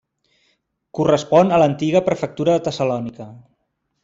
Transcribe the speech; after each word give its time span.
Correspon 0.99 1.51
a 1.51 1.59
l'antiga 1.65 2.01
prefectura 2.09 2.57
de 2.57 2.65
Tessalònica. 2.71 3.31